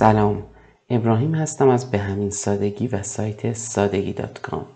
سلام 0.00 0.42
ابراهیم 0.90 1.34
هستم 1.34 1.68
از 1.68 1.90
به 1.90 1.98
همین 1.98 2.30
سادگی 2.30 2.86
و 2.86 3.02
سایت 3.02 3.52
سادگی 3.52 4.12
دات 4.12 4.40
کام. 4.40 4.66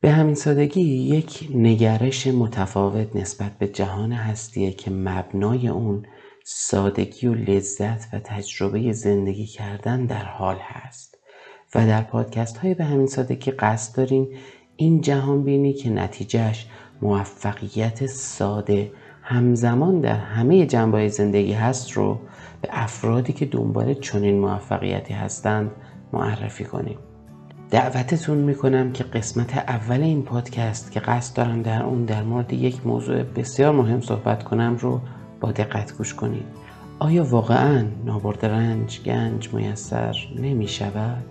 به 0.00 0.10
همین 0.10 0.34
سادگی 0.34 0.82
یک 0.82 1.48
نگرش 1.54 2.26
متفاوت 2.26 3.16
نسبت 3.16 3.58
به 3.58 3.68
جهان 3.68 4.12
هستیه 4.12 4.72
که 4.72 4.90
مبنای 4.90 5.68
اون 5.68 6.06
سادگی 6.44 7.26
و 7.26 7.34
لذت 7.34 8.14
و 8.14 8.18
تجربه 8.24 8.92
زندگی 8.92 9.46
کردن 9.46 10.06
در 10.06 10.24
حال 10.24 10.56
هست 10.60 11.18
و 11.74 11.86
در 11.86 12.02
پادکست 12.02 12.56
های 12.56 12.74
به 12.74 12.84
همین 12.84 13.06
سادگی 13.06 13.50
قصد 13.50 13.96
داریم 13.96 14.28
این 14.76 15.00
جهان 15.00 15.44
بینی 15.44 15.72
که 15.72 15.90
نتیجهش 15.90 16.66
موفقیت 17.02 18.06
ساده 18.06 18.92
همزمان 19.22 20.00
در 20.00 20.16
همه 20.16 20.66
جنبه 20.66 21.08
زندگی 21.08 21.52
هست 21.52 21.92
رو 21.92 22.20
به 22.62 22.68
افرادی 22.72 23.32
که 23.32 23.46
دنبال 23.46 23.94
چنین 23.94 24.38
موفقیتی 24.38 25.14
هستند 25.14 25.70
معرفی 26.12 26.64
کنیم 26.64 26.98
دعوتتون 27.70 28.38
می‌کنم 28.38 28.92
که 28.92 29.04
قسمت 29.04 29.56
اول 29.56 30.00
این 30.00 30.22
پادکست 30.22 30.92
که 30.92 31.00
قصد 31.00 31.36
دارم 31.36 31.62
در 31.62 31.82
اون 31.82 32.04
در 32.04 32.22
مورد 32.22 32.52
یک 32.52 32.86
موضوع 32.86 33.22
بسیار 33.22 33.72
مهم 33.72 34.00
صحبت 34.00 34.42
کنم 34.44 34.76
رو 34.80 35.00
با 35.40 35.52
دقت 35.52 35.96
گوش 35.96 36.14
کنید 36.14 36.46
آیا 36.98 37.24
واقعا 37.24 37.84
نابرد 38.04 38.46
رنج 38.46 39.00
گنج 39.00 39.54
میسر 39.54 40.16
نمی 40.36 40.68
شود؟ 40.68 41.24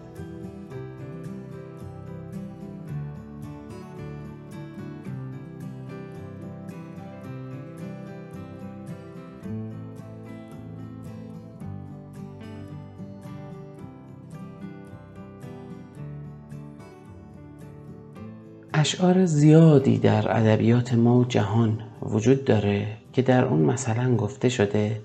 اشعار 18.90 19.26
زیادی 19.26 19.98
در 19.98 20.37
ادبیات 20.37 20.93
ما 20.93 21.20
و 21.20 21.26
جهان 21.26 21.82
وجود 22.01 22.45
داره 22.45 22.87
که 23.13 23.21
در 23.21 23.46
اون 23.46 23.59
مثلا 23.59 24.15
گفته 24.15 24.49
شده 24.49 25.01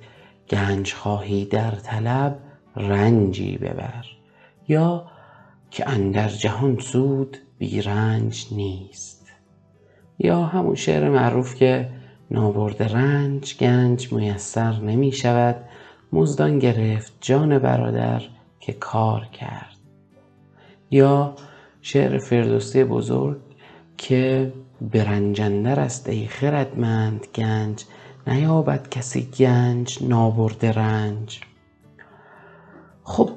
گنج 0.50 0.92
خواهی 0.92 1.44
در 1.44 1.70
طلب 1.70 2.38
رنجی 2.76 3.58
ببر 3.58 4.04
یا 4.68 5.06
که 5.70 5.88
اندر 5.88 6.28
جهان 6.28 6.78
سود 6.78 7.38
بی 7.58 7.82
رنج 7.82 8.46
نیست. 8.52 9.32
یا 10.18 10.42
همون 10.42 10.74
شعر 10.74 11.08
معروف 11.08 11.54
که 11.54 11.88
نابرد 12.30 12.82
رنج 12.82 13.56
گنج 13.58 14.12
میسر 14.12 14.72
نمی 14.72 15.12
شود 15.12 15.56
مزدان 16.12 16.58
گرفت 16.58 17.12
جان 17.20 17.58
برادر 17.58 18.22
که 18.60 18.72
کار 18.72 19.24
کرد. 19.32 19.76
یا 20.90 21.34
شعر 21.82 22.18
فردوسی 22.18 22.84
بزرگ 22.84 23.53
که 23.96 24.52
برنجندر 24.80 25.80
است 25.80 26.08
ای 26.08 26.26
خردمند 26.26 27.26
گنج 27.34 27.84
نیابد 28.26 28.88
کسی 28.88 29.28
گنج 29.38 29.98
نابرده 30.00 30.72
رنج. 30.72 31.40
خب 33.02 33.30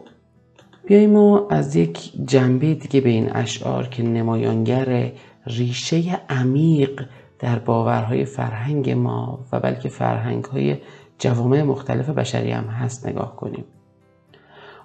بیاییم 0.86 1.10
ما 1.10 1.48
از 1.50 1.76
یک 1.76 2.12
جنبه 2.26 2.74
دیگه 2.74 3.02
به 3.02 3.10
این 3.10 3.36
اشعار 3.36 3.88
که 3.88 4.04
نمایانگر 4.04 5.12
ریشه 5.46 6.22
عمیق 6.30 7.06
در 7.40 7.60
باورهای 7.60 8.26
فرهنگ 8.26 8.90
ما 8.90 9.46
و 9.52 9.60
بلکه 9.60 9.90
فرهنگ 9.90 10.46
های 10.46 10.78
جوامع 11.20 11.64
مختلف 11.64 12.10
بشری 12.10 12.52
هم 12.52 12.64
هست 12.64 13.08
نگاه 13.08 13.36
کنیم. 13.36 13.66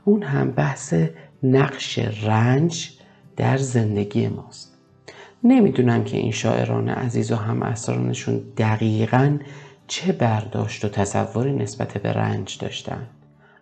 اون 0.05 0.23
هم 0.23 0.51
بحث 0.51 0.95
نقش 1.43 1.99
رنج 1.99 2.99
در 3.37 3.57
زندگی 3.57 4.29
ماست. 4.29 4.72
نمی‌دونم 5.45 6.05
که 6.05 6.17
این 6.17 6.33
شاعران 6.33 6.89
عزیز 6.89 7.33
و 7.33 7.37
هم 7.37 7.63
اسرانشون 7.63 8.41
دقیقا 8.57 9.39
چه 9.87 10.13
برداشت 10.13 10.85
و 10.85 10.89
تصوری 10.89 11.53
نسبت 11.53 11.99
به 11.99 12.13
رنج 12.13 12.59
داشتن. 12.59 13.07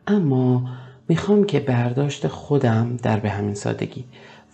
اما 0.06 0.68
می‌خوام 1.08 1.44
که 1.44 1.60
برداشت 1.60 2.28
خودم 2.28 2.96
در 3.02 3.20
به 3.20 3.30
همین 3.30 3.54
سادگی 3.54 4.04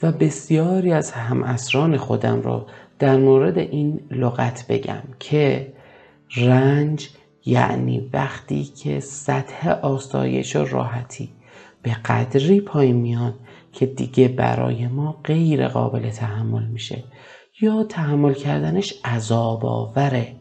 و 0.02 0.12
بسیاری 0.12 0.92
از 0.92 1.10
هم 1.10 1.42
اسران 1.42 1.96
خودم 1.96 2.42
را 2.42 2.66
در 2.98 3.16
مورد 3.16 3.58
این 3.58 4.00
لغت 4.10 4.66
بگم 4.68 5.02
که 5.20 5.72
رنج 6.36 7.10
یعنی 7.46 8.10
وقتی 8.12 8.64
که 8.64 9.00
سطح 9.00 9.70
آسایش 9.70 10.56
و 10.56 10.64
راحتی 10.64 11.28
به 11.82 11.90
قدری 12.04 12.60
پایین 12.60 12.96
میاد 12.96 13.34
که 13.76 13.86
دیگه 13.86 14.28
برای 14.28 14.86
ما 14.88 15.20
غیر 15.24 15.68
قابل 15.68 16.10
تحمل 16.10 16.66
میشه. 16.66 17.04
یا 17.60 17.84
تحمل 17.84 18.34
کردنش 18.34 18.94
عذاب 19.04 19.66
آوره 19.66 20.36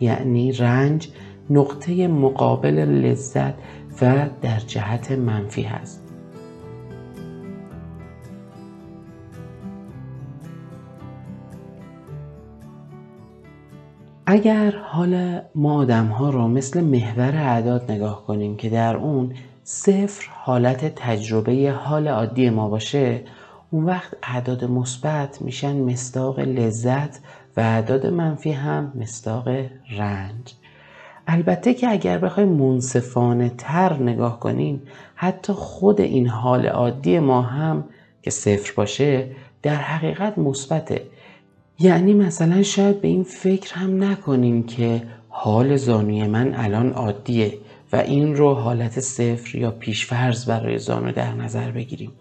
یعنی 0.00 0.52
رنج 0.52 1.08
نقطه 1.50 2.08
مقابل 2.08 2.74
لذت 2.74 3.54
و 4.02 4.26
در 4.42 4.58
جهت 4.58 5.12
منفی 5.12 5.62
هست. 5.62 6.04
اگر 14.26 14.74
حال 14.76 15.40
ما 15.54 15.74
آدم 15.74 16.06
ها 16.06 16.30
رو 16.30 16.48
مثل 16.48 16.84
محور 16.84 17.36
اعداد 17.36 17.92
نگاه 17.92 18.26
کنیم 18.26 18.56
که 18.56 18.68
در 18.68 18.96
اون 18.96 19.32
صفر 19.66 20.28
حالت 20.30 20.94
تجربه 20.96 21.70
حال 21.70 22.08
عادی 22.08 22.50
ما 22.50 22.68
باشه 22.68 23.20
اون 23.70 23.84
وقت 23.84 24.16
اعداد 24.22 24.64
مثبت 24.64 25.42
میشن 25.42 25.76
مستاق 25.76 26.40
لذت 26.40 27.20
و 27.56 27.60
اعداد 27.60 28.06
منفی 28.06 28.52
هم 28.52 28.92
مستاق 28.94 29.48
رنج. 29.98 30.54
البته 31.26 31.74
که 31.74 31.88
اگر 31.90 32.18
بخوایم 32.18 32.48
منصفانه 32.48 33.52
تر 33.58 33.92
نگاه 33.92 34.40
کنیم 34.40 34.82
حتی 35.14 35.52
خود 35.52 36.00
این 36.00 36.26
حال 36.28 36.66
عادی 36.66 37.18
ما 37.18 37.42
هم 37.42 37.84
که 38.22 38.30
صفر 38.30 38.72
باشه 38.76 39.26
در 39.62 39.74
حقیقت 39.74 40.38
مثبته. 40.38 41.02
یعنی 41.78 42.14
مثلا 42.14 42.62
شاید 42.62 43.00
به 43.00 43.08
این 43.08 43.22
فکر 43.22 43.74
هم 43.74 44.04
نکنیم 44.04 44.62
که 44.62 45.02
حال 45.28 45.76
زانوی 45.76 46.26
من 46.26 46.54
الان 46.54 46.92
عادیه. 46.92 47.58
و 47.94 47.96
این 47.96 48.36
رو 48.36 48.54
حالت 48.54 49.00
صفر 49.00 49.56
یا 49.58 49.70
پیشفرز 49.70 50.46
برای 50.46 50.78
زانو 50.78 51.12
در 51.12 51.32
نظر 51.32 51.70
بگیریم. 51.70 52.12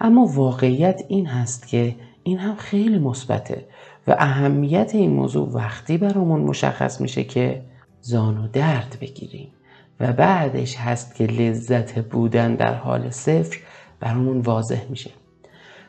اما 0.00 0.26
واقعیت 0.26 1.02
این 1.08 1.26
هست 1.26 1.68
که 1.68 1.96
این 2.22 2.38
هم 2.38 2.56
خیلی 2.56 2.98
مثبته 2.98 3.66
و 4.06 4.16
اهمیت 4.18 4.94
این 4.94 5.10
موضوع 5.10 5.48
وقتی 5.52 5.98
برامون 5.98 6.40
مشخص 6.40 7.00
میشه 7.00 7.24
که 7.24 7.62
زانو 8.00 8.48
درد 8.48 8.96
بگیریم 9.00 9.48
و 10.00 10.12
بعدش 10.12 10.76
هست 10.76 11.14
که 11.14 11.24
لذت 11.26 11.98
بودن 11.98 12.54
در 12.54 12.74
حال 12.74 13.10
صفر 13.10 13.58
برامون 14.00 14.40
واضح 14.40 14.82
میشه. 14.90 15.10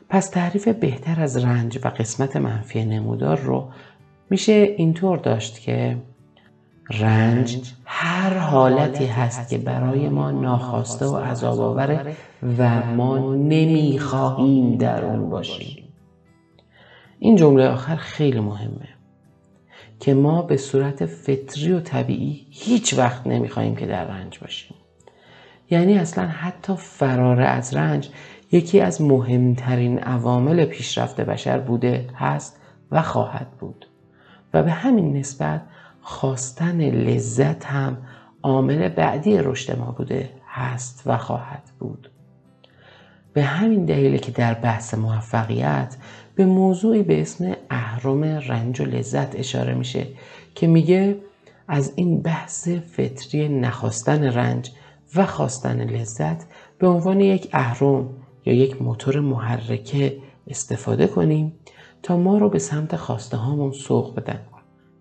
پس 0.10 0.30
تعریف 0.30 0.68
بهتر 0.68 1.22
از 1.22 1.38
رنج 1.38 1.80
و 1.84 1.88
قسمت 1.88 2.36
منفی 2.36 2.86
نمودار 2.86 3.40
رو 3.40 3.70
میشه 4.30 4.74
اینطور 4.78 5.18
داشت 5.18 5.62
که 5.62 5.98
رنج 6.90 7.74
هر 7.86 8.38
حالتی 8.38 9.06
هست 9.06 9.50
که 9.50 9.58
برای 9.58 10.10
ما 10.10 10.32
ناخواسته 10.32 11.06
و 11.06 11.16
عذاب 11.18 11.60
آوره 11.60 12.16
و 12.58 12.86
ما 12.86 13.36
نمی‌خواهیم 13.36 14.76
در 14.76 15.06
اون 15.06 15.30
باشیم. 15.30 15.84
این 17.20 17.36
جمله 17.36 17.68
آخر 17.68 17.96
خیلی 17.96 18.40
مهمه 18.40 18.90
که 20.00 20.14
ما 20.14 20.42
به 20.42 20.58
صورت 20.58 21.06
فطری 21.06 21.72
و 21.72 21.80
طبیعی 21.80 22.46
هیچ 22.50 22.94
وقت 22.94 23.28
نمی‌خواهیم 23.28 23.76
که 23.76 23.86
در 23.86 24.06
رنج 24.06 24.40
باشیم. 24.40 24.76
یعنی 25.72 25.98
اصلا 25.98 26.28
حتی 26.28 26.74
فرار 26.78 27.42
از 27.42 27.74
رنج 27.74 28.10
یکی 28.52 28.82
از 28.82 29.02
مهمترین 29.02 30.00
عوامل 30.00 30.66
پیشرفت 30.66 31.22
بشر 31.22 31.60
بوده 31.60 32.10
هست 32.16 32.62
و 32.92 33.02
خواهد 33.02 33.48
بود. 33.60 33.88
و 34.54 34.64
به 34.64 34.72
همین 34.72 35.18
نسبت 35.18 35.62
خواستن 36.02 36.82
لذت 36.82 37.66
هم 37.66 37.98
عامل 38.44 38.90
بعدی 38.90 39.38
رشد 39.38 39.80
ما 39.80 39.92
بوده 39.92 40.30
هست 40.48 41.04
و 41.06 41.18
خواهد 41.18 41.64
بود. 41.80 42.12
به 43.34 43.44
همین 43.44 43.86
دلیل 43.86 44.18
که 44.18 44.32
در 44.32 44.54
بحث 44.54 44.94
موفقیت 44.94 45.98
به 46.36 46.46
موضوعی 46.46 47.04
به 47.04 47.22
اسم 47.22 47.56
اهرم 47.70 48.24
رنج 48.24 48.82
و 48.82 48.86
لذت 48.86 49.36
اشاره 49.36 49.74
میشه 49.74 50.08
که 50.56 50.68
میگه 50.68 51.18
از 51.68 51.94
این 51.96 52.22
بحث 52.22 52.68
فطری 52.68 53.50
نخواستن 53.50 54.24
رنج 54.24 54.72
و 55.16 55.26
خواستن 55.26 55.82
لذت 55.82 56.46
به 56.80 56.88
عنوان 56.88 57.20
یک 57.20 57.50
اهرم 57.54 58.10
یا 58.46 58.54
یک 58.54 58.82
موتور 58.82 59.20
محرکه 59.20 60.18
استفاده 60.48 61.08
کنیم 61.08 61.54
تا 62.04 62.18
ما 62.18 62.38
رو 62.38 62.50
به 62.50 62.60
سمت 62.60 62.96
خواسته 62.96 63.38
هامون 63.38 63.72
سوق 63.72 64.16
بدن. 64.16 64.40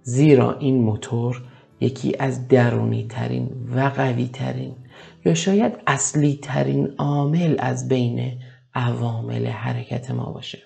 زیرا 0.02 0.58
این 0.58 0.82
موتور 0.82 1.42
یکی 1.80 2.16
از 2.18 2.48
درونی 2.48 3.06
ترین 3.08 3.50
و 3.74 3.80
قوی 3.80 4.28
ترین 4.28 4.74
یا 5.24 5.34
شاید 5.34 5.72
اصلی 5.86 6.38
ترین 6.42 6.94
عامل 6.98 7.56
از 7.58 7.88
بین 7.88 8.32
عوامل 8.74 9.46
حرکت 9.46 10.10
ما 10.10 10.32
باشه 10.32 10.58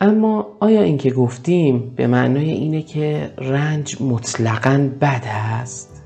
اما 0.00 0.56
آیا 0.60 0.82
این 0.82 0.98
که 0.98 1.10
گفتیم 1.10 1.94
به 1.94 2.06
معنای 2.06 2.50
اینه 2.50 2.82
که 2.82 3.34
رنج 3.38 4.02
مطلقا 4.02 4.90
بد 5.00 5.24
هست؟ 5.24 5.97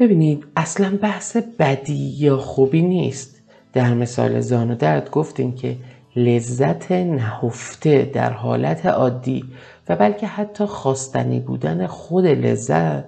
ببینید 0.00 0.44
اصلا 0.56 0.98
بحث 1.02 1.36
بدی 1.36 2.14
یا 2.18 2.36
خوبی 2.36 2.82
نیست. 2.82 3.42
در 3.72 3.94
مثال 3.94 4.40
زان 4.40 4.70
و 4.70 4.74
درد 4.74 5.10
گفتیم 5.10 5.52
که 5.52 5.76
لذت 6.16 6.92
نهفته 6.92 8.10
در 8.14 8.32
حالت 8.32 8.86
عادی 8.86 9.44
و 9.88 9.96
بلکه 9.96 10.26
حتی 10.26 10.64
خواستنی 10.64 11.40
بودن 11.40 11.86
خود 11.86 12.26
لذت 12.26 13.04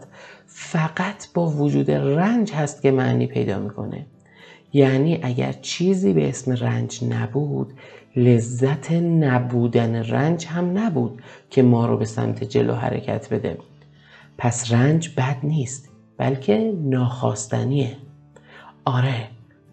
فقط 0.46 1.26
با 1.34 1.46
وجود 1.46 1.90
رنج 1.90 2.52
هست 2.52 2.82
که 2.82 2.90
معنی 2.90 3.26
پیدا 3.26 3.58
می‌کنه. 3.58 4.06
یعنی 4.72 5.20
اگر 5.22 5.52
چیزی 5.52 6.12
به 6.12 6.28
اسم 6.28 6.52
رنج 6.52 7.04
نبود 7.04 7.72
لذت 8.16 8.92
نبودن 8.92 9.94
رنج 9.94 10.46
هم 10.46 10.78
نبود 10.78 11.22
که 11.50 11.62
ما 11.62 11.86
رو 11.86 11.96
به 11.96 12.04
سمت 12.04 12.44
جلو 12.44 12.74
حرکت 12.74 13.28
بده. 13.28 13.58
پس 14.38 14.72
رنج 14.72 15.10
بد 15.16 15.36
نیست. 15.42 15.89
بلکه 16.20 16.74
ناخواستنیه. 16.84 17.96
آره 18.84 19.28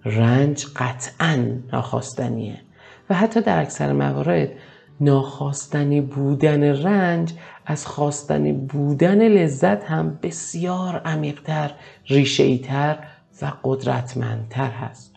رنج 0.06 0.66
قطعا 0.76 1.46
ناخواستنیه. 1.74 2.62
و 3.10 3.14
حتی 3.14 3.42
در 3.42 3.62
اکثر 3.62 3.94
موارد 3.94 4.50
ناخواستنی 5.02 6.02
بودن 6.02 6.64
رنج 6.64 7.34
از 7.66 7.88
خواستنی 7.88 8.54
بودن 8.54 9.28
لذت 9.28 9.84
هم 9.84 10.20
بسیار 10.24 11.02
عمیقتر 11.06 11.72
ریشهیتر 12.08 12.98
و 13.42 13.52
قدرتمندتر 13.64 14.70
هست. 14.70 15.17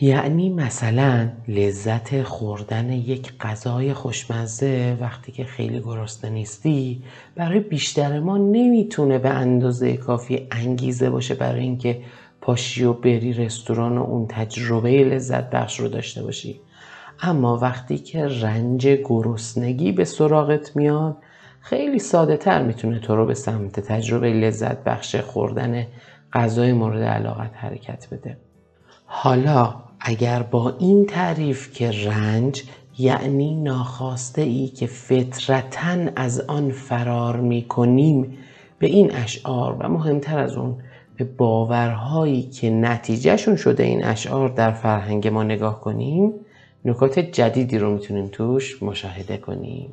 یعنی 0.00 0.50
مثلا 0.50 1.28
لذت 1.48 2.22
خوردن 2.22 2.90
یک 2.90 3.32
غذای 3.40 3.94
خوشمزه 3.94 4.96
وقتی 5.00 5.32
که 5.32 5.44
خیلی 5.44 5.80
گرسنه 5.80 6.30
نیستی 6.30 7.02
برای 7.36 7.60
بیشتر 7.60 8.20
ما 8.20 8.38
نمی‌تونه 8.38 9.18
به 9.18 9.28
اندازه 9.28 9.96
کافی 9.96 10.46
انگیزه 10.50 11.10
باشه 11.10 11.34
برای 11.34 11.60
اینکه 11.60 12.02
پاشی 12.40 12.84
و 12.84 12.92
بری 12.92 13.32
رستوران 13.32 13.98
و 13.98 14.02
اون 14.02 14.26
تجربه 14.26 15.04
لذت 15.04 15.50
بخش 15.50 15.80
رو 15.80 15.88
داشته 15.88 16.22
باشی. 16.22 16.60
اما 17.20 17.58
وقتی 17.58 17.98
که 17.98 18.26
رنج 18.26 18.86
گرسنگی 18.86 19.92
به 19.92 20.04
سراغت 20.04 20.76
میاد 20.76 21.16
خیلی 21.60 21.98
ساده 21.98 22.36
تر 22.36 22.62
می‌تونه 22.62 22.98
تو 22.98 23.16
رو 23.16 23.26
به 23.26 23.34
سمت 23.34 23.80
تجربه 23.80 24.32
لذت 24.32 24.84
بخش 24.84 25.16
خوردن 25.16 25.86
غذای 26.32 26.72
مورد 26.72 27.02
علاقت 27.02 27.50
حرکت 27.54 28.08
بده. 28.12 28.36
حالا 29.14 29.74
اگر 30.00 30.42
با 30.42 30.76
این 30.78 31.06
تعریف 31.06 31.72
که 31.72 31.90
رنج 31.90 32.62
یعنی 32.98 33.54
ناخواسته 33.54 34.42
ای 34.42 34.68
که 34.68 34.86
فطرتا 34.86 35.96
از 36.16 36.40
آن 36.40 36.70
فرار 36.70 37.36
می 37.36 37.62
کنیم 37.62 38.38
به 38.78 38.86
این 38.86 39.14
اشعار 39.14 39.76
و 39.78 39.88
مهمتر 39.88 40.38
از 40.38 40.56
اون 40.56 40.76
به 41.16 41.24
باورهایی 41.24 42.42
که 42.42 42.70
نتیجهشون 42.70 43.56
شده 43.56 43.82
این 43.82 44.04
اشعار 44.04 44.48
در 44.48 44.70
فرهنگ 44.70 45.28
ما 45.28 45.42
نگاه 45.42 45.80
کنیم 45.80 46.32
نکات 46.84 47.18
جدیدی 47.18 47.78
رو 47.78 47.92
می‌تونیم 47.92 48.28
توش 48.32 48.82
مشاهده 48.82 49.36
کنیم. 49.36 49.90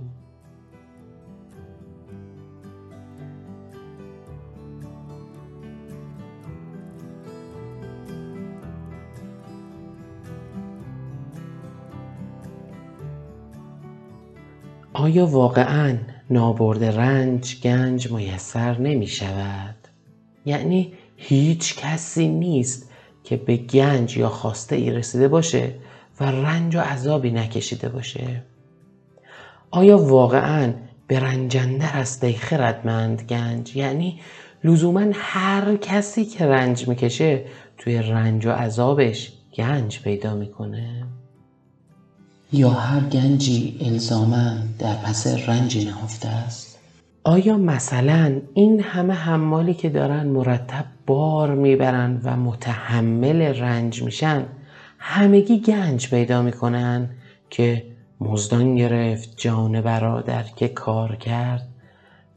آیا 14.99 15.25
واقعا 15.25 15.97
نابرد 16.29 16.83
رنج 16.83 17.61
گنج 17.61 18.11
میسر 18.11 18.77
نمی 18.77 19.07
شود؟ 19.07 19.75
یعنی 20.45 20.93
هیچ 21.17 21.77
کسی 21.77 22.27
نیست 22.27 22.89
که 23.23 23.37
به 23.37 23.57
گنج 23.57 24.17
یا 24.17 24.29
خواسته 24.29 24.75
ای 24.75 24.91
رسیده 24.91 25.27
باشه 25.27 25.71
و 26.19 26.23
رنج 26.23 26.75
و 26.75 26.79
عذابی 26.79 27.31
نکشیده 27.31 27.89
باشه. 27.89 28.43
آیا 29.71 29.97
واقعا 29.97 30.73
به 31.07 31.19
رنجندر 31.19 31.91
است 31.93 32.23
ای 32.23 32.33
خردمند 32.33 33.21
گنج؟ 33.21 33.75
یعنی 33.75 34.19
لزوما 34.63 35.05
هر 35.13 35.75
کسی 35.75 36.25
که 36.25 36.45
رنج 36.45 36.87
می‌کشه 36.87 37.45
توی 37.77 37.97
رنج 37.97 38.45
و 38.45 38.51
عذابش 38.51 39.33
گنج 39.55 40.01
پیدا 40.01 40.35
می‌کنه. 40.35 41.03
یا 42.51 42.69
هر 42.69 42.99
گنجی 42.99 43.77
الزاما 43.81 44.51
در 44.79 44.95
پس 44.95 45.49
رنجی 45.49 45.85
نهفته 45.85 46.27
است؟ 46.27 46.79
آیا 47.23 47.57
مثلا 47.57 48.41
این 48.53 48.79
همه 48.79 49.13
حمالی 49.13 49.73
که 49.73 49.89
دارن 49.89 50.27
مرتب 50.27 50.85
بار 51.07 51.55
می‌برن 51.55 52.21
و 52.23 52.37
متحمل 52.37 53.41
رنج 53.41 54.03
میشن 54.03 54.45
همگی 54.99 55.59
گنج 55.59 56.09
پیدا 56.09 56.41
می‌کنن 56.41 57.09
که 57.49 57.85
مزدان 58.21 58.75
گرفت 58.75 59.33
جان 59.37 59.81
برادر 59.81 60.43
که 60.43 60.67
کار 60.67 61.15
کرد؟ 61.15 61.67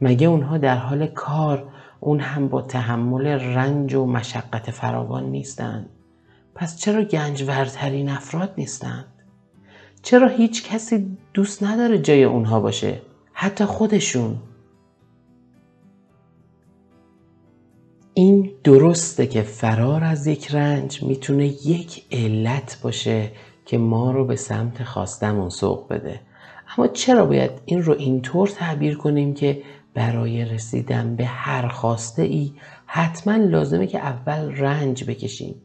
مگه 0.01 0.27
اونها 0.27 0.57
در 0.57 0.77
حال 0.77 1.07
کار 1.07 1.67
اون 1.99 2.19
هم 2.19 2.47
با 2.47 2.61
تحمل 2.61 3.27
رنج 3.27 3.93
و 3.93 4.05
مشقت 4.05 4.71
فراوان 4.71 5.23
نیستند 5.23 5.89
پس 6.55 6.77
چرا 6.77 7.03
گنجورترین 7.03 8.09
افراد 8.09 8.53
نیستند 8.57 9.05
چرا 10.03 10.27
هیچ 10.27 10.63
کسی 10.63 11.17
دوست 11.33 11.63
نداره 11.63 11.97
جای 11.97 12.23
اونها 12.23 12.59
باشه؟ 12.59 13.01
حتی 13.33 13.65
خودشون. 13.65 14.37
این 18.13 18.51
درسته 18.63 19.27
که 19.27 19.41
فرار 19.41 20.03
از 20.03 20.27
یک 20.27 20.51
رنج 20.51 21.03
می‌تونه 21.03 21.47
یک 21.47 22.05
علت 22.11 22.79
باشه 22.83 23.31
که 23.65 23.77
ما 23.77 24.11
رو 24.11 24.25
به 24.25 24.35
سمت 24.35 24.83
خواستمون 24.83 25.49
سوق 25.49 25.87
بده. 25.89 26.19
اما 26.77 26.87
چرا 26.87 27.25
باید 27.25 27.51
این 27.65 27.83
رو 27.83 27.93
اینطور 27.93 28.47
تعبیر 28.47 28.97
کنیم 28.97 29.33
که 29.33 29.61
برای 29.93 30.45
رسیدن 30.45 31.15
به 31.15 31.25
هر 31.25 31.67
خواسته 31.67 32.21
ای 32.21 32.51
حتما 32.85 33.35
لازمه 33.35 33.87
که 33.87 33.99
اول 33.99 34.55
رنج 34.57 35.03
بکشیم؟ 35.03 35.55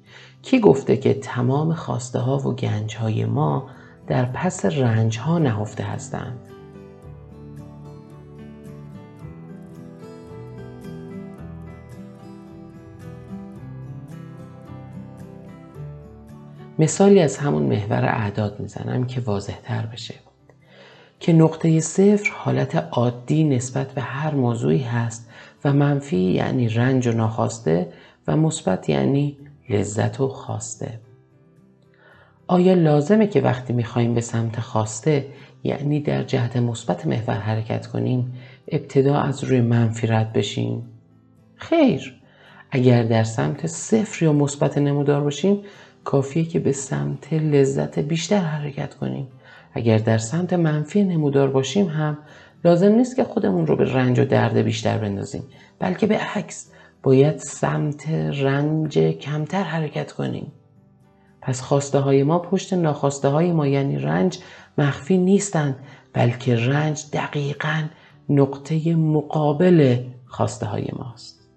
کی 0.42 0.60
گفته 0.60 0.96
که 0.96 1.14
تمام 1.14 1.74
خواسته 1.74 2.18
ها 2.18 2.38
و 2.38 2.54
گنج 2.54 2.96
های 2.96 3.24
ما 3.24 3.70
در 4.08 4.24
پس 4.24 4.64
رنج 4.64 5.18
ها 5.18 5.38
نهفته 5.38 5.84
هستند. 5.84 6.38
مثالی 16.78 17.20
از 17.20 17.38
همون 17.38 17.62
محور 17.62 18.04
اعداد 18.04 18.60
می‌زنم 18.60 19.06
که 19.06 19.20
واضح 19.20 19.58
تر 19.62 19.86
بشه. 19.86 20.14
که 21.20 21.32
نقطه 21.32 21.80
صفر 21.80 22.30
حالت 22.34 22.74
عادی 22.74 23.44
نسبت 23.44 23.92
به 23.92 24.00
هر 24.00 24.34
موضوعی 24.34 24.82
هست 24.82 25.30
و 25.64 25.72
منفی 25.72 26.16
یعنی 26.16 26.68
رنج 26.68 27.06
و 27.06 27.12
ناخواسته 27.12 27.92
و 28.26 28.36
مثبت 28.36 28.88
یعنی 28.88 29.36
لذت 29.70 30.20
و 30.20 30.28
خواسته. 30.28 31.00
آیا 32.50 32.74
لازمه 32.74 33.26
که 33.26 33.40
وقتی 33.40 33.72
می‌خوایم 33.72 34.14
به 34.14 34.20
سمت 34.20 34.60
خواسته 34.60 35.26
یعنی 35.64 36.00
در 36.00 36.22
جهت 36.22 36.56
مثبت 36.56 37.06
محور 37.06 37.34
حرکت 37.34 37.86
کنیم 37.86 38.32
ابتدا 38.68 39.16
از 39.16 39.44
روی 39.44 39.60
منفی 39.60 40.06
رد 40.06 40.32
بشیم؟ 40.32 40.82
خیر. 41.56 42.14
اگر 42.70 43.02
در 43.02 43.24
سمت 43.24 43.66
صفر 43.66 44.24
یا 44.24 44.32
مثبت 44.32 44.78
نمودار 44.78 45.20
باشیم 45.20 45.60
کافیه 46.04 46.44
که 46.44 46.58
به 46.58 46.72
سمت 46.72 47.32
لذت 47.32 47.98
بیشتر 47.98 48.40
حرکت 48.40 48.94
کنیم. 48.94 49.28
اگر 49.72 49.98
در 49.98 50.18
سمت 50.18 50.52
منفی 50.52 51.04
نمودار 51.04 51.50
باشیم 51.50 51.86
هم 51.86 52.18
لازم 52.64 52.92
نیست 52.92 53.16
که 53.16 53.24
خودمون 53.24 53.66
رو 53.66 53.76
به 53.76 53.92
رنج 53.92 54.18
و 54.18 54.24
درد 54.24 54.56
بیشتر 54.56 54.98
بندازیم 54.98 55.42
بلکه 55.78 56.06
به 56.06 56.18
عکس. 56.18 56.70
باید 57.02 57.36
سمت 57.36 58.08
رنج 58.10 58.98
کمتر 58.98 59.62
حرکت 59.62 60.12
کنیم. 60.12 60.52
پس 61.48 61.60
خواسته 61.60 61.98
های 61.98 62.22
ما 62.22 62.38
پشت 62.38 62.72
ناخواسته 62.72 63.28
های 63.28 63.52
ما 63.52 63.66
یعنی 63.66 63.98
رنج 63.98 64.38
مخفی 64.78 65.18
نیستند 65.18 65.76
بلکه 66.12 66.56
رنج 66.56 67.04
دقیقا 67.12 67.82
نقطه 68.28 68.94
مقابل 68.94 69.96
خواسته 70.26 70.66
های 70.66 70.86
ماست. 70.98 71.48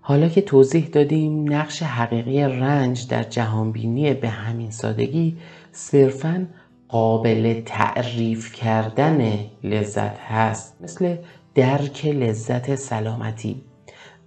حالا 0.00 0.28
که 0.28 0.40
توضیح 0.40 0.86
دادیم 0.86 1.52
نقش 1.52 1.82
حقیقی 1.82 2.42
رنج 2.42 3.08
در 3.08 3.22
جهانبینی 3.22 4.14
به 4.14 4.28
همین 4.28 4.70
سادگی 4.70 5.36
صرفا 5.72 6.46
قابل 6.88 7.60
تعریف 7.66 8.52
کردن 8.52 9.38
لذت 9.64 10.18
هست 10.18 10.76
مثل 10.80 11.16
درک 11.54 12.06
لذت 12.06 12.74
سلامتی 12.74 13.62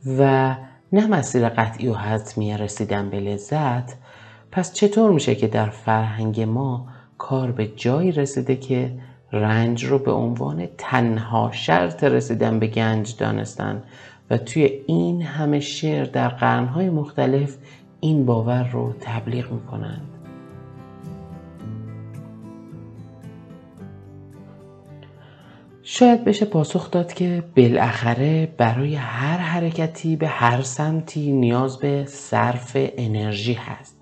و 0.06 0.56
نه 0.94 1.08
مسیر 1.08 1.50
قطعی 1.50 1.88
و 1.88 1.94
حتمی 1.94 2.58
رسیدن 2.58 3.10
به 3.10 3.20
لذت 3.20 3.94
پس 4.52 4.74
چطور 4.74 5.12
میشه 5.12 5.36
که 5.36 5.48
در 5.48 5.70
فرهنگ 5.70 6.42
ما 6.42 6.88
کار 7.18 7.52
به 7.52 7.68
جایی 7.68 8.12
رسیده 8.12 8.56
که 8.56 8.92
رنج 9.32 9.86
رو 9.86 10.00
به 10.00 10.12
عنوان 10.12 10.68
تنها 10.78 11.52
شرط 11.52 12.04
رسیدن 12.04 12.60
به 12.60 12.68
گنج 12.68 13.18
دانستن؟ 13.18 13.84
و 14.30 14.38
توی 14.38 14.84
این 14.88 15.22
همه 15.22 15.60
شعر 15.60 16.06
در 16.06 16.30
قرنهای 16.30 16.90
مختلف 16.90 17.58
این 18.00 18.26
باور 18.26 18.64
رو 18.64 18.94
تبلیغ 19.00 19.52
می‌کنند 19.52 20.11
شاید 25.94 26.24
بشه 26.24 26.46
پاسخ 26.46 26.92
داد 26.92 27.14
که 27.14 27.44
بالاخره 27.58 28.54
برای 28.58 28.96
هر 28.96 29.38
حرکتی 29.38 30.16
به 30.16 30.28
هر 30.28 30.62
سمتی 30.62 31.32
نیاز 31.32 31.80
به 31.80 32.06
صرف 32.06 32.72
انرژی 32.76 33.54
هست 33.54 33.98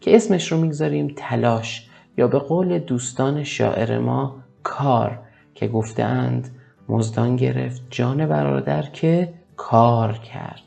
که 0.00 0.16
اسمش 0.16 0.52
رو 0.52 0.58
می‌گذاریم 0.58 1.14
تلاش 1.16 1.88
یا 2.18 2.28
به 2.28 2.38
قول 2.38 2.78
دوستان 2.78 3.44
شاعر 3.44 3.98
ما 3.98 4.36
کار 4.62 5.18
که 5.54 5.68
گفتند 5.68 6.48
مزدان 6.88 7.36
گرفت 7.36 7.82
جان 7.90 8.26
برادر 8.26 8.82
که 8.82 9.32
کار 9.56 10.12
کرد. 10.12 10.62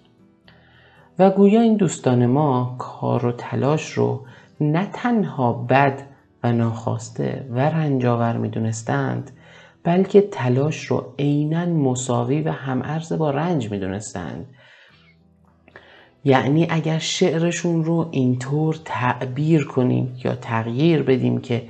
و 1.20 1.30
گویا 1.30 1.62
این 1.62 1.76
دوستان 1.78 2.26
ما 2.26 2.76
کار 2.80 3.26
و 3.26 3.32
تلاش 3.32 3.92
رو 3.92 4.26
نه 4.62 4.90
تنها 4.94 5.54
بد 5.54 6.02
و 6.44 6.52
ناخواسته 6.52 7.48
و 7.52 7.60
رنجاور 7.60 8.38
می‌دونستند 8.38 9.32
بلکه 9.88 10.22
تلاش 10.22 10.86
رو 10.86 11.14
عینا 11.20 11.66
مساوی 11.66 12.42
و 12.42 12.52
همعرض 12.52 13.14
با 13.14 13.32
رنج 13.32 13.72
می‌دونستند. 13.72 14.48
یعنی 16.24 16.68
اگر 16.70 17.00
شعرشون 17.00 17.84
رو 17.84 18.10
اینطور 18.12 18.80
تعبیر 18.86 19.66
کنیم 19.66 20.16
یا 20.24 20.36
تغییر 20.36 21.04
بدیم 21.04 21.42
که 21.42 21.70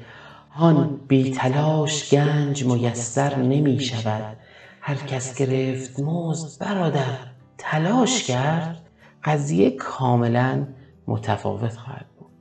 هان 0.52 1.00
بی 1.08 1.32
تلاش 1.32 2.14
گنج 2.14 2.66
میسر 2.66 3.36
نمی 3.36 3.80
شود 3.80 4.38
هر 4.82 4.96
کس 4.96 5.38
گرفت 5.38 6.00
مزد 6.00 6.66
برادر 6.66 7.18
تلاش 7.58 8.24
کرد. 8.24 8.82
قضیه 9.24 9.72
کاملا 9.72 10.68
متفاوت 11.08 11.76
خواهد 11.76 12.06
بود. 12.20 12.32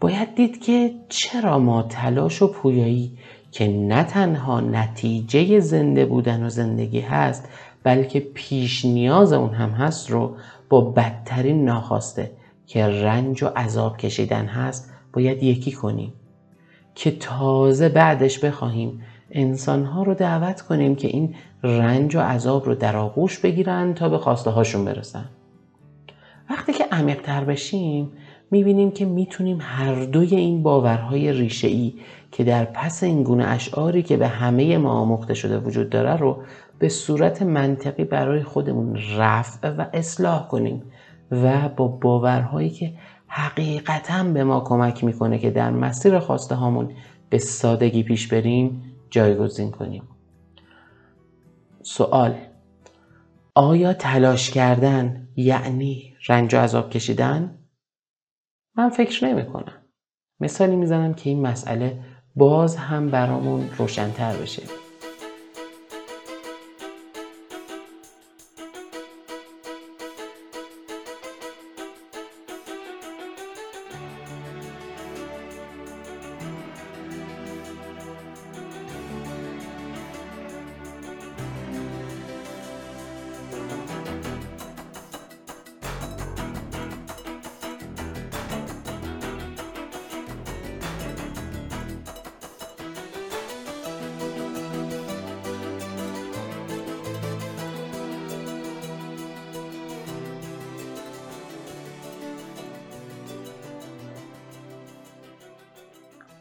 باید 0.00 0.34
دید 0.34 0.60
که 0.60 0.94
چرا 1.08 1.58
ما 1.58 1.82
تلاش 1.82 2.42
و 2.42 2.52
پویایی 2.52 3.18
که 3.56 3.68
نه 3.68 4.04
تنها 4.04 4.60
نتیجه 4.60 5.60
زنده 5.60 6.06
بودن 6.06 6.42
و 6.42 6.48
زندگی 6.48 7.00
هست 7.00 7.48
بلکه 7.82 8.20
پیش 8.20 8.84
نیاز 8.84 9.32
اون 9.32 9.54
هم 9.54 9.70
هست 9.70 10.10
رو 10.10 10.36
با 10.68 10.80
بدترین 10.80 11.64
ناخواسته 11.64 12.30
که 12.66 12.86
رنج 12.86 13.42
و 13.42 13.46
عذاب 13.46 13.96
کشیدن 13.96 14.46
هست 14.46 14.92
باید 15.12 15.42
یکی 15.42 15.72
کنیم. 15.72 16.12
که 16.94 17.10
تازه 17.10 17.88
بعدش 17.88 18.38
بخواهیم 18.38 19.02
انسانها 19.30 20.02
رو 20.02 20.14
دعوت 20.14 20.60
کنیم 20.60 20.94
که 20.94 21.08
این 21.08 21.34
رنج 21.62 22.16
و 22.16 22.20
عذاب 22.20 22.66
رو 22.66 22.74
در 22.74 22.96
آغوش 22.96 23.38
بگیرن 23.38 23.94
تا 23.94 24.08
به 24.08 24.18
خواسته 24.18 24.50
هاشون 24.50 24.84
برسن. 24.84 25.28
وقتی 26.50 26.72
که 26.72 26.84
عمیق 26.92 27.22
تر 27.22 27.44
بشیم 27.44 28.12
می‌بینیم 28.50 28.90
که 28.90 29.04
می‌تونیم 29.04 29.58
هر 29.60 30.04
دوی 30.04 30.36
این 30.36 30.62
باورهای 30.62 31.32
ریشه 31.32 31.68
ای 31.68 31.94
که 32.32 32.44
در 32.44 32.64
پس 32.64 33.02
این 33.02 33.22
گونه 33.22 33.46
اشعاری 33.46 34.02
که 34.02 34.16
به 34.16 34.28
همه 34.28 34.78
ما 34.78 34.90
آموخته 34.90 35.34
شده 35.34 35.58
وجود 35.58 35.90
داره 35.90 36.16
رو 36.16 36.42
به 36.78 36.88
صورت 36.88 37.42
منطقی 37.42 38.04
برای 38.04 38.42
خودمون 38.42 38.98
رفع 39.16 39.70
و 39.70 39.86
اصلاح 39.92 40.48
کنیم 40.48 40.82
و 41.30 41.68
با 41.68 41.88
باورهایی 41.88 42.70
که 42.70 42.92
حقیقتا 43.26 44.24
به 44.24 44.44
ما 44.44 44.60
کمک 44.60 45.04
می‌کنه 45.04 45.38
که 45.38 45.50
در 45.50 45.70
مسیر 45.70 46.18
خواسته 46.18 46.54
هامون 46.54 46.90
به 47.30 47.38
سادگی 47.38 48.02
پیش 48.02 48.28
بریم 48.28 48.82
جایگزین 49.10 49.70
کنیم 49.70 50.02
سوال 51.82 52.34
آیا 53.54 53.92
تلاش 53.92 54.50
کردن 54.50 55.28
یعنی 55.36 56.14
رنج 56.28 56.54
و 56.54 56.58
عذاب 56.58 56.90
کشیدن؟ 56.90 57.55
من 58.76 58.88
فکر 58.88 59.24
نمی 59.24 59.46
کنم. 59.46 59.82
مثالی 60.40 60.76
می‌زنم 60.76 61.14
که 61.14 61.30
این 61.30 61.46
مسئله 61.46 61.98
باز 62.36 62.76
هم 62.76 63.10
برامون 63.10 63.70
روشنتر 63.78 64.36
بشه. 64.36 64.62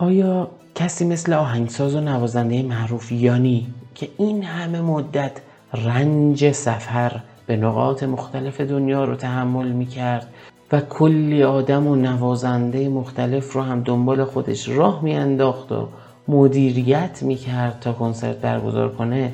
آیا 0.06 0.48
کسی 0.76 1.06
مثل 1.06 1.34
آهنگساز 1.34 1.96
و 1.96 2.00
نوازنده 2.00 2.64
معروف 2.64 3.12
یانی 3.12 3.68
که 3.96 4.10
این 4.18 4.44
همه 4.44 4.82
مدت 4.82 5.32
رنج 5.74 6.52
سفر 6.52 7.22
به 7.48 7.58
نقاط 7.58 8.04
مختلف 8.04 8.62
دنیا 8.62 9.04
رو 9.04 9.16
تحمل 9.16 9.68
می 9.68 9.86
کرد 9.86 10.28
و 10.72 10.82
کلی 10.82 11.44
آدم 11.44 11.88
و 11.88 11.96
نوازنده 11.96 12.90
مختلف 12.90 13.54
رو 13.54 13.62
هم 13.62 13.82
دنبال 13.82 14.24
خودش 14.24 14.70
راه 14.70 15.04
میانداخت 15.04 15.72
و 15.72 15.88
مدیریت 16.28 17.24
می‌کرد 17.24 17.80
تا 17.82 17.94
کنسرت 17.94 18.38
برگزار 18.38 18.96
کنه 18.96 19.34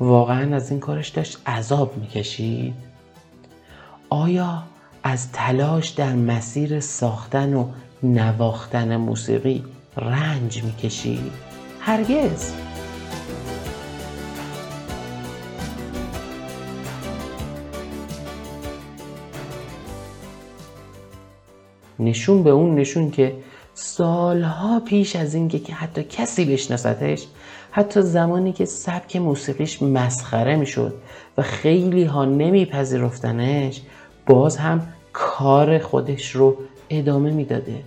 واقعا 0.00 0.56
از 0.56 0.70
این 0.70 0.80
کارش 0.80 1.08
داشت 1.08 1.38
عذاب 1.48 1.96
می‌کشید؟ 1.96 2.74
آیا 4.10 4.62
از 5.02 5.32
تلاش 5.32 5.88
در 5.88 6.12
مسیر 6.12 6.80
ساختن 6.80 7.54
و 7.54 7.64
نواختن 8.02 8.96
موسیقی 8.96 9.64
رنج 9.98 10.64
می‌کشی؟ 10.64 11.30
هرگز 11.80 12.52
نشون 21.98 22.42
به 22.42 22.50
اون 22.50 22.74
نشون 22.74 23.10
که 23.10 23.36
سالها 23.74 24.80
پیش 24.80 25.16
از 25.16 25.34
اینکه 25.34 25.58
که 25.58 25.74
حتی 25.74 26.02
کسی 26.04 26.44
بشناستش 26.44 27.26
حتی 27.70 28.02
زمانی 28.02 28.52
که 28.52 28.64
سبک 28.64 29.16
موسیقیش 29.16 29.82
مسخره 29.82 30.56
می‌شد 30.56 30.94
و 31.38 31.42
خیلی 31.42 32.04
ها 32.04 32.24
نمیپذیرفتنش 32.24 33.82
باز 34.26 34.56
هم 34.56 34.88
کار 35.12 35.78
خودش 35.78 36.30
رو 36.30 36.56
ادامه 36.90 37.30
می‌داده 37.30 37.82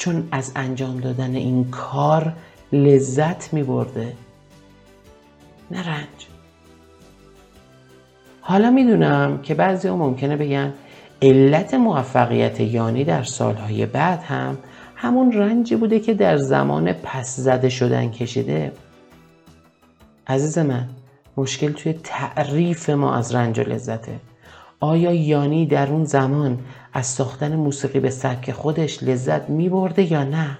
چون 0.00 0.28
از 0.32 0.52
انجام 0.56 1.00
دادن 1.00 1.34
این 1.34 1.70
کار 1.70 2.32
لذت 2.72 3.52
می 3.54 3.62
برده 3.62 4.12
نه 5.70 5.88
رنج. 5.88 6.26
حالا 8.40 8.70
می‌دونم 8.70 9.42
که 9.42 9.54
بعضی 9.54 9.88
ها 9.88 9.96
ممکنه 9.96 10.36
بگن 10.36 10.72
علت 11.22 11.74
موفقیت 11.74 12.60
یانی 12.60 13.04
در 13.04 13.22
سالهای 13.22 13.86
بعد 13.86 14.22
هم 14.22 14.58
همون 14.96 15.32
رنجی 15.32 15.76
بوده 15.76 16.00
که 16.00 16.14
در 16.14 16.36
زمان 16.36 16.92
پس 16.92 17.36
زده 17.36 17.68
شدن 17.68 18.10
کشیده. 18.10 18.72
عزیز 20.26 20.58
من 20.58 20.88
مشکل 21.36 21.72
توی 21.72 21.92
تعریف 21.92 22.90
ما 22.90 23.14
از 23.14 23.34
رنج 23.34 23.58
و 23.58 23.62
لذته. 23.62 24.29
آیا 24.80 25.14
یانی 25.14 25.66
در 25.66 25.90
اون 25.90 26.04
زمان 26.04 26.58
از 26.92 27.06
ساختن 27.06 27.56
موسیقی 27.56 28.00
به 28.00 28.10
سبک 28.10 28.52
خودش 28.52 29.02
لذت 29.02 29.48
می 29.48 29.68
برده 29.68 30.12
یا 30.12 30.24
نه؟ 30.24 30.58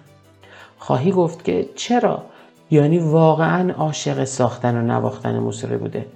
خواهی 0.79 1.11
گفت 1.11 1.45
که 1.45 1.69
چرا؟ 1.77 2.23
یعنی 2.71 2.99
واقعا 2.99 3.73
عاشق 3.73 4.25
ساختن 4.25 4.77
و 4.77 4.83
نواختن 4.83 5.39
موسیقی 5.39 5.77
بوده 5.77 6.07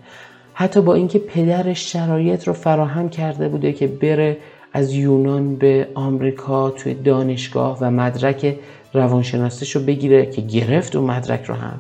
حتی 0.55 0.81
با 0.81 0.95
اینکه 0.95 1.19
پدرش 1.19 1.93
شرایط 1.93 2.49
رو 2.49 2.53
فراهم 2.53 3.09
کرده 3.09 3.49
بوده 3.49 3.73
که 3.73 3.87
بره 3.87 4.37
از 4.73 4.93
یونان 4.93 5.57
به 5.57 5.89
آمریکا 5.95 6.71
توی 6.71 6.95
دانشگاه 6.95 7.79
و 7.81 7.91
مدرک 7.91 8.59
روانشناسیش 8.93 9.77
رو 9.77 9.83
بگیره 9.83 10.27
که 10.27 10.41
گرفت 10.41 10.97
اون 10.97 11.11
مدرک 11.11 11.45
رو 11.45 11.55
هم 11.55 11.79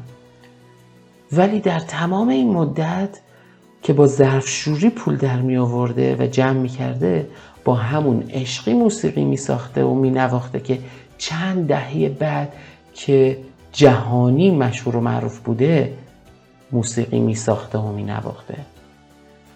ولی 1.33 1.61
در 1.61 1.79
تمام 1.79 2.29
این 2.29 2.51
مدت 2.51 3.21
که 3.85 3.93
با 3.93 4.07
ظرفشوری 4.07 4.91
پول 4.91 5.17
در 5.17 5.41
می 5.41 5.57
آورده 5.57 6.17
و 6.17 6.27
جمع 6.27 6.59
می 6.59 6.69
کرده 6.69 7.29
با 7.65 7.75
همون 7.75 8.25
عشقی 8.31 8.73
موسیقی 8.73 9.25
می 9.25 9.37
ساخته 9.37 9.85
و 9.85 9.95
می 9.95 10.11
نواخته 10.11 10.61
که 10.61 10.79
چند 11.19 11.67
دهه 11.67 12.09
بعد 12.09 12.53
که 12.95 13.39
جهانی 13.73 14.51
مشهور 14.51 14.97
و 14.97 15.01
معروف 15.01 15.39
بوده 15.39 15.93
موسیقی 16.73 17.21
می 17.21 17.35
ساخته 17.35 17.79
و 17.79 17.93
می 17.93 18.03
نواخته. 18.03 18.57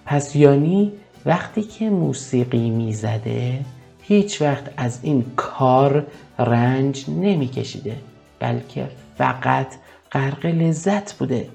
پس 0.07 0.37
یانی 0.37 0.93
وقتی 1.27 1.63
که 1.63 1.91
موسیقی 1.91 2.71
می 2.71 2.93
زده 2.93 3.61
هیچ 4.03 4.43
وقت 4.43 4.71
از 4.77 4.99
این 5.03 5.25
کار 5.37 6.07
رنج 6.39 7.05
نمی 7.09 7.49
کشیده 7.49 7.97
بلکه 8.41 8.89
فقط 9.19 9.67
غرق 10.13 10.47
لذت 10.47 11.13
بوده. 11.13 11.49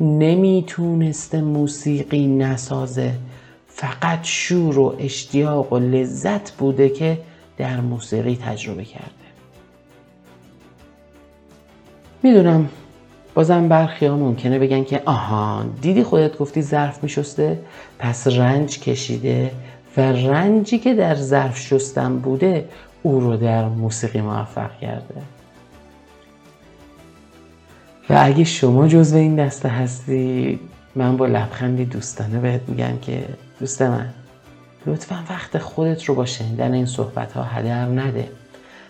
نمی‌تونسته 0.00 1.40
موسیقی 1.40 2.26
نسازه. 2.26 3.14
فقط 3.68 4.18
شور 4.22 4.78
و 4.78 4.96
اشتیاق 4.98 5.72
و 5.72 5.78
لذت 5.78 6.50
بوده 6.50 6.88
که 6.88 7.18
در 7.56 7.80
موسیقی 7.80 8.36
تجربه 8.36 8.84
کرده. 8.84 9.06
می‌دونم 12.22 12.68
بازم 13.34 13.68
برخی 13.68 14.06
ها 14.06 14.16
ممکنه 14.16 14.58
بگن 14.58 14.84
که 14.84 15.02
آهان 15.04 15.70
دیدی 15.82 16.02
خودت 16.02 16.38
گفتی 16.38 16.62
ظرف 16.62 17.02
میشسته؟ 17.02 17.58
پس 17.98 18.26
رنج 18.26 18.80
کشیده 18.80 19.50
و 19.96 20.00
رنجی 20.00 20.78
که 20.78 20.94
در 20.94 21.14
ظرف 21.14 21.58
شستن 21.58 22.18
بوده 22.18 22.68
او 23.02 23.20
رو 23.20 23.36
در 23.36 23.68
موسیقی 23.68 24.20
موفق 24.20 24.78
کرده. 24.80 25.14
و 28.10 28.16
اگه 28.20 28.44
شما 28.44 28.88
جزو 28.88 29.16
این 29.16 29.36
دسته 29.36 29.68
هستی 29.68 30.60
من 30.94 31.16
با 31.16 31.26
لبخندی 31.26 31.84
دوستانه 31.84 32.38
بهت 32.38 32.60
میگم 32.68 32.98
که 33.02 33.24
دوست 33.60 33.82
من 33.82 34.08
لطفا 34.86 35.24
وقت 35.30 35.58
خودت 35.58 36.04
رو 36.04 36.14
با 36.14 36.24
شنیدن 36.24 36.74
این 36.74 36.86
صحبت 36.86 37.32
ها 37.32 37.42
هدر 37.42 37.86
نده. 37.86 38.28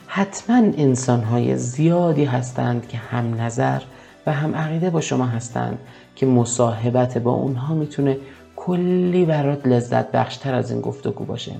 حتما 0.06 0.56
انسان 0.56 1.22
های 1.22 1.56
زیادی 1.56 2.24
هستند 2.24 2.88
که 2.88 2.98
هم 2.98 3.40
نظر 3.40 3.82
و 4.26 4.32
هم 4.32 4.54
عقیده 4.54 4.90
با 4.90 5.00
شما 5.00 5.26
هستند 5.26 5.78
که 6.16 6.26
مصاحبت 6.26 7.18
با 7.18 7.30
اونها 7.30 7.74
می‌تونه 7.74 8.18
کلی 8.56 9.24
برات 9.24 9.66
لذت 9.66 10.12
بخشتر 10.12 10.54
از 10.54 10.70
این 10.70 10.80
گفتگو 10.80 11.24
باشه. 11.24 11.52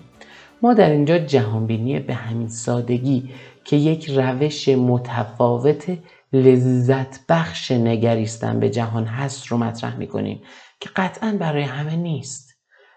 ما 0.63 0.75
در 0.75 0.91
اینجا 0.91 1.19
جهانبینی 1.19 2.01
به 2.01 2.15
همین 2.15 2.49
سادگی 2.49 3.31
که 3.65 3.77
یک 3.77 4.11
روش 4.11 4.69
متفاوت 4.69 5.99
لذت 6.33 7.27
بخش 7.29 7.71
نگریستن 7.71 8.61
به 8.61 8.71
جهان 8.71 9.05
هست 9.05 9.47
رو 9.47 9.57
مطرح 9.57 9.97
می‌کنیم 9.97 10.43
که 10.81 10.91
قطعا 10.97 11.37
برای 11.41 11.63
همه 11.63 11.97
نیست 11.97 12.53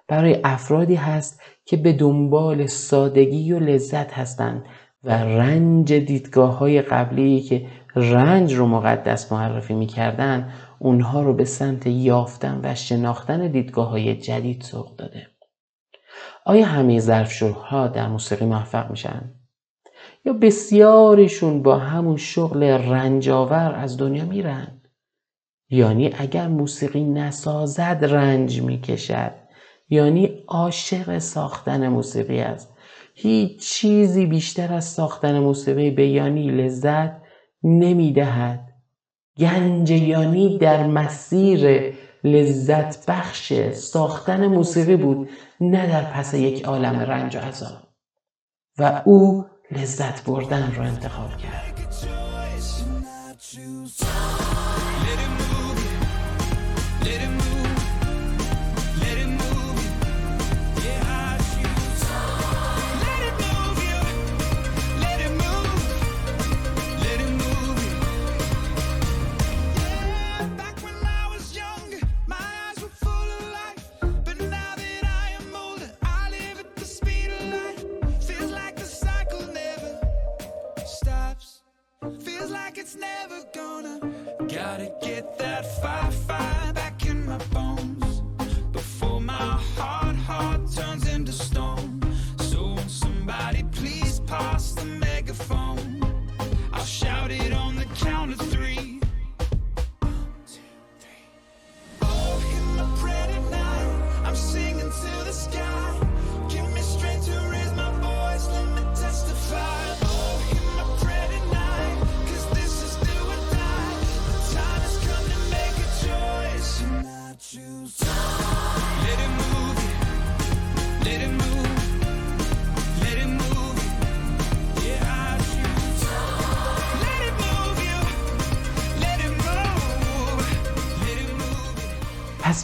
برای 0.08 0.40
افرادی 0.44 0.96
هست 0.96 1.42
که 1.66 1.78
به 1.78 1.94
دنبال 1.94 2.66
سادگی 2.66 3.52
و 3.52 3.60
لذت 3.60 4.14
هستند 4.14 4.66
و 5.04 5.12
رنج 5.12 5.94
دیدگاه 5.94 6.58
های 6.58 6.82
قبلی 6.82 7.42
که 7.42 7.68
رنج 7.96 8.54
رو 8.54 8.68
مقدس 8.68 9.32
معرفی 9.32 9.74
می‌کردن 9.74 10.54
اونها 10.80 11.22
رو 11.22 11.34
به 11.34 11.46
سمت 11.46 11.88
یافتن 11.88 12.60
و 12.64 12.76
شناختن 12.76 13.48
دیدگاه 13.48 13.90
های 13.90 14.16
جدید 14.16 14.62
سوق 14.62 14.96
داده 14.96 15.28
آیا 16.46 16.66
همه 16.66 17.00
ظرفشورها 17.00 17.88
در 17.88 18.08
موسیقی 18.08 18.46
موفق 18.46 18.90
میشن؟ 18.90 19.45
یا 20.26 20.34
بسیاریشون 20.34 21.64
با 21.64 21.78
همون 21.78 22.18
شغل 22.18 22.64
رنجاور 22.64 23.76
از 23.76 23.98
دنیا 23.98 24.26
میرن؟ 24.26 24.82
یعنی 25.70 26.14
اگر 26.18 26.48
موسیقی 26.48 27.04
نسازد 27.04 28.06
رنج 28.10 28.62
می‌کشد. 28.62 29.32
یعنی 29.90 30.44
عاشق 30.48 31.18
ساختن 31.18 31.88
موسیقی 31.88 32.40
است. 32.40 32.74
هیچ 33.14 33.70
چیزی 33.70 34.26
بیشتر 34.26 34.74
از 34.74 34.86
ساختن 34.86 35.40
موسیقی 35.40 35.92
به 35.92 36.08
یانی 36.08 36.52
لذت 36.52 37.12
نمی‌دهد. 37.64 38.74
گنج 39.38 39.92
یانی 39.92 40.58
در 40.58 40.88
مسیر 40.88 41.94
لذت 42.24 43.06
بخش 43.10 43.54
ساختن 43.72 44.48
موسیقی 44.48 44.96
بود 44.96 45.30
نه 45.62 45.88
در 45.88 46.04
پس 46.04 46.34
یک 46.34 46.66
عالم 46.66 47.00
رنج 47.00 47.36
و 47.36 47.40
عذاب. 47.40 47.78
و 48.78 49.02
او 49.06 49.46
لذت 49.72 50.26
بردن 50.26 50.76
رو 50.76 50.82
انتخاب 50.82 51.38
کرد. 51.38 51.76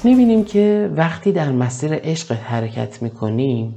می‌بینیم 0.03 0.45
که 0.45 0.91
وقتی 0.95 1.31
در 1.31 1.51
مسیر 1.51 1.93
عشق 1.93 2.31
حرکت 2.31 3.01
می‌کنیم 3.01 3.75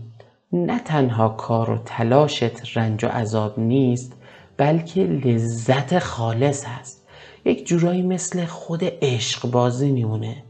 نه 0.53 0.79
تنها 0.79 1.29
کار 1.29 1.71
و 1.71 1.79
تلاشت 1.85 2.77
رنج 2.79 3.05
و 3.05 3.09
عذاب 3.09 3.59
نیست 3.59 4.13
بلکه 4.57 5.01
لذت 5.01 5.99
خالص 5.99 6.65
هست. 6.65 7.07
یک 7.45 7.67
جورایی 7.67 8.03
مثل 8.03 8.45
خود 8.45 8.81
عشق 9.03 9.51
بازی 9.51 9.93
میمونه. 9.93 10.43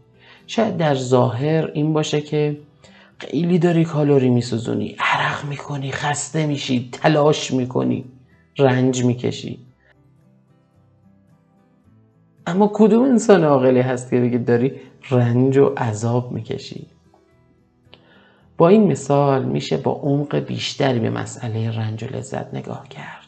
شاید 0.46 0.76
در 0.76 0.94
ظاهر 0.94 1.70
این 1.74 1.92
باشه 1.92 2.20
که 2.20 2.58
خیلی 3.18 3.58
داری 3.58 3.84
کالوری 3.84 4.28
میسوزونی 4.28 4.96
عرق 4.98 5.44
می‌کنی 5.44 5.92
خسته 5.92 6.46
میشی 6.46 6.88
تلاش 6.92 7.52
می‌کنی 7.52 8.04
رنج 8.58 9.04
می‌کشی. 9.04 9.58
اما 12.46 12.70
کدوم 12.74 13.02
انسان 13.02 13.44
عاقلی 13.44 13.80
هست 13.80 14.10
که 14.10 14.20
دیگه 14.20 14.38
داری 14.38 14.72
رنج 15.10 15.58
و 15.58 15.74
عذاب 15.76 16.32
می‌کشی. 16.32 16.86
با 18.56 18.68
این 18.68 18.86
مثال 18.86 19.44
میشه 19.44 19.76
با 19.76 19.92
عمق 19.92 20.36
بیشتری 20.36 20.98
به 20.98 21.10
مسئله 21.10 21.70
رنج 21.70 22.04
و 22.04 22.06
لذت 22.06 22.54
نگاه 22.54 22.88
کرد. 22.88 23.24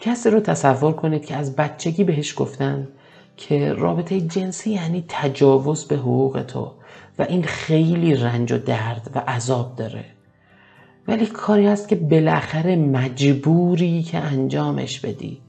کسی 0.00 0.30
رو 0.30 0.40
تصور 0.40 0.92
کنید 0.92 1.24
که 1.24 1.36
از 1.36 1.56
بچگی 1.56 2.04
بهش 2.04 2.34
گفتن 2.36 2.88
که 3.36 3.72
رابطه 3.72 4.20
جنسی 4.20 4.70
یعنی 4.70 5.04
تجاوز 5.08 5.84
به 5.84 5.96
حقوق 5.96 6.44
تو 6.48 6.72
و 7.18 7.22
این 7.22 7.42
خیلی 7.42 8.14
رنج 8.14 8.52
و 8.52 8.58
درد 8.58 9.10
و 9.14 9.18
عذاب 9.18 9.76
داره. 9.76 10.04
ولی 11.08 11.26
کاری 11.26 11.66
هست 11.66 11.88
که 11.88 11.96
بالاخره 11.96 12.76
مجبوری 12.76 14.02
که 14.02 14.18
انجامش 14.18 15.00
بدی 15.00 15.40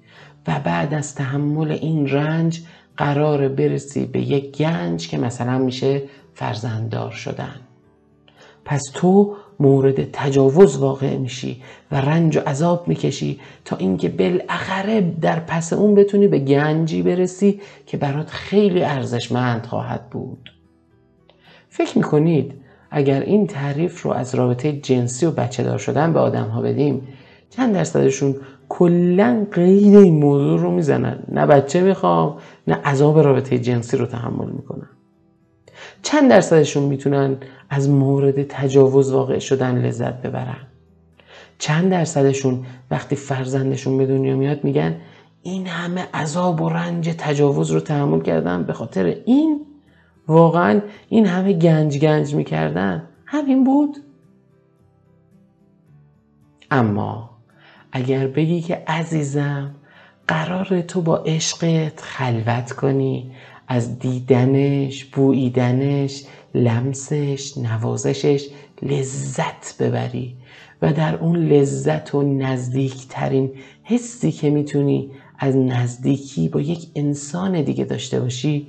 و 0.48 0.60
بعد 0.60 0.94
از 0.94 1.16
تحمل 1.16 1.72
این 1.72 2.08
رنج 2.08 2.62
قرار 3.02 3.48
برسی 3.48 4.06
به 4.06 4.22
یک 4.22 4.58
گنج 4.58 5.10
که 5.10 5.18
مثلا 5.18 5.58
میشه 5.58 6.02
فرزنددار 6.34 7.12
شدن. 7.12 7.56
پس 8.66 8.82
تو 8.94 9.36
مورد 9.60 10.12
تجاوز 10.12 10.78
واقع 10.78 11.18
میشی 11.18 11.62
و 11.92 11.96
رنج 11.96 12.38
و 12.38 12.40
عذاب 12.40 12.88
می‌کشی 12.88 13.40
تا 13.66 13.76
اینکه 13.76 14.10
بالاخره 14.10 15.02
در 15.02 15.40
پس 15.40 15.74
اون 15.74 15.96
بتونی 15.96 16.28
به 16.28 16.40
گنجی 16.40 17.02
برسی 17.02 17.62
که 17.86 17.98
برات 17.98 18.30
خیلی 18.30 18.84
ارزشمند 18.84 19.66
خواهد 19.66 20.10
بود. 20.10 20.52
فکر 21.70 21.98
می‌کنید 21.98 22.54
اگر 22.92 23.22
این 23.22 23.48
تعریف 23.48 24.02
رو 24.02 24.12
از 24.12 24.36
رابطه 24.36 24.74
جنسی 24.74 25.26
و 25.26 25.32
بچه 25.32 25.64
دار 25.64 25.78
شدن 25.78 26.14
به 26.14 26.20
آدم 26.20 26.48
ها 26.48 26.62
بدیم 26.62 27.08
چند 27.52 27.74
درصدشون 27.74 28.36
کلا 28.70 29.48
قید 29.52 29.96
این 29.96 30.20
موضوع 30.20 30.60
رو 30.60 30.72
می‌زنن. 30.72 31.20
نه 31.32 31.46
بچه 31.46 31.82
می‌خوام 31.82 32.38
نه 32.68 32.76
عذاب 32.76 33.20
رابطه 33.20 33.60
جنسی 33.60 33.98
رو 33.98 34.06
تحمل 34.06 34.50
می‌کنن. 34.50 34.90
چند 36.02 36.30
درصدشون 36.30 36.84
می‌تونن 36.84 37.38
از 37.70 37.90
مورد 37.90 38.44
تجاوز 38.44 39.12
واقع 39.12 39.40
شدن 39.40 39.78
لذت 39.78 40.22
ببرن. 40.22 40.68
چند 41.60 41.92
درصدشون 41.92 42.66
وقتی 42.92 43.16
فرزندشون 43.16 43.98
به 43.98 44.06
دنیا 44.06 44.36
میاد 44.36 44.64
میگن 44.64 44.96
این 45.44 45.68
همه 45.68 46.08
عذاب 46.14 46.62
و 46.62 46.70
رنج 46.70 47.10
تجاوز 47.18 47.72
رو 47.72 47.80
تحمل 47.80 48.22
کردم 48.22 48.64
به 48.64 48.74
خاطر 48.74 49.06
این؟ 49.26 49.66
واقعا 50.28 50.82
این 51.10 51.26
همه 51.26 51.54
گنج 51.54 52.00
گنج 52.00 52.36
می‌کردن؟ 52.36 53.04
همین 53.26 53.64
بود. 53.64 53.98
اما 56.72 57.31
اگر 57.92 58.28
بگی 58.28 58.62
که 58.62 58.84
عزیزم 58.88 59.76
قرار 60.28 60.82
تو 60.82 61.02
با 61.02 61.18
عشقت 61.18 62.02
خلوت 62.02 62.72
کنی. 62.72 63.32
از 63.68 64.00
دیدنش 64.00 65.06
بوییدنش 65.06 66.24
لمسش 66.56 67.58
نوازشش 67.58 68.48
لذت 68.82 69.78
ببری 69.80 70.36
و 70.82 70.94
در 70.94 71.16
اون 71.16 71.36
لذت 71.36 72.16
و 72.16 72.22
نزدیکترین 72.24 73.52
حسی 73.84 74.32
که 74.32 74.50
می‌تونی 74.50 75.12
از 75.40 75.56
نزدیکی 75.56 76.50
با 76.50 76.62
یک 76.62 76.88
انسان 76.96 77.62
دیگه 77.62 77.86
داشته 77.86 78.20
باشی 78.20 78.68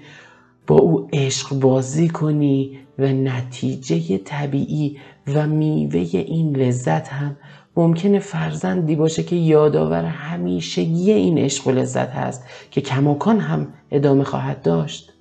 با 0.67 0.77
او 0.77 1.09
عشق 1.13 1.55
بازی 1.55 2.09
کنی 2.09 2.79
و 2.99 3.07
نتیجه 3.07 4.19
طبیعی 4.19 4.99
و 5.27 5.47
میوه 5.47 6.01
این 6.13 6.57
لذت 6.57 7.09
هم 7.09 7.37
ممکنه 7.77 8.19
فرزندی 8.19 8.97
باشه 8.97 9.23
که 9.23 9.37
یادآور 9.37 10.05
همیشگی 10.05 11.13
این 11.13 11.39
عشق 11.39 11.67
و 11.67 11.71
لذت 11.71 12.11
هست 12.11 12.47
که 12.71 12.81
کماکان 12.81 13.41
هم 13.41 13.69
ادامه 13.91 14.25
خواهد 14.25 14.63
داشت 14.63 15.13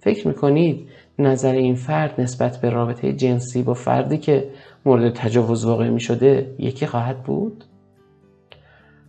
فکر 0.00 0.28
می‌کنید 0.28 0.88
نظر 1.18 1.52
این 1.52 1.74
فرد 1.74 2.20
نسبت 2.20 2.60
به 2.60 2.70
رابطه 2.70 3.12
جنسی 3.12 3.62
با 3.62 3.74
فردی 3.74 4.18
که 4.18 4.48
مورد 4.84 5.12
تجاوز 5.12 5.64
واقع 5.64 5.88
می 5.88 6.00
شده 6.00 6.54
یکی 6.58 6.86
خواهد 6.86 7.22
بود؟ 7.22 7.64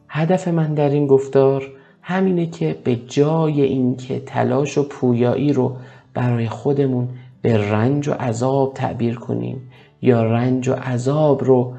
هدف 0.10 0.48
من 0.48 0.74
در 0.74 0.90
این 0.90 1.08
گفتار 1.08 1.72
همینه 2.02 2.46
که 2.46 2.76
به 2.84 2.96
جای 2.96 3.62
اینکه 3.62 4.20
تلاش 4.20 4.78
و 4.78 4.88
پویایی 4.88 5.54
رو 5.54 5.78
برای 6.14 6.48
خودمون 6.48 7.10
به 7.42 7.72
رنج 7.72 8.08
و 8.08 8.14
عذاب 8.14 8.74
تعبیر 8.74 9.16
کنیم 9.16 9.70
یا 10.02 10.24
رنج 10.24 10.70
و 10.70 10.74
عذاب 10.74 11.44
رو 11.44 11.74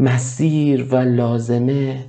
مسیر 0.00 0.86
و 0.90 0.96
لازمه 0.96 2.04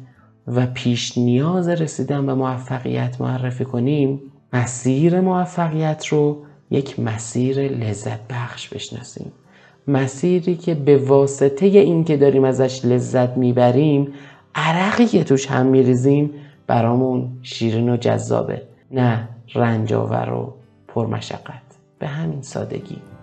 و 0.47 0.65
پیش 0.65 1.17
نیاز 1.17 1.67
رسیدن 1.67 2.25
به 2.25 2.34
موفقیت 2.34 3.21
معرفی 3.21 3.65
کنیم 3.65 4.21
مسیر 4.53 5.21
موفقیت 5.21 6.08
رو 6.08 6.38
یک 6.71 6.99
مسیر 6.99 7.60
لذت 7.60 8.19
بخش 8.29 8.69
بشناسیم. 8.69 9.31
مسیری 9.88 10.55
که 10.55 10.75
به 10.75 10.97
واسطه 10.97 11.65
این 11.65 12.03
که 12.03 12.17
داریم 12.17 12.43
ازش 12.43 12.86
لذت 12.86 13.38
می‌بریم 13.38 14.13
عرقی 14.55 15.05
که 15.05 15.23
توش 15.23 15.47
هم 15.47 15.65
میریزیم 15.65 16.31
برامون 16.67 17.29
شیرین 17.41 17.89
و 17.89 17.97
جذابه. 17.97 18.62
نه 18.91 19.29
رنجاور 19.55 20.34
و 20.34 20.53
پرمشقت. 20.88 21.62
به 21.99 22.08
همین 22.08 22.41
سادگی. 22.41 23.14